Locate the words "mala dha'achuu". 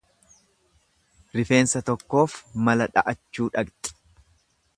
2.69-3.51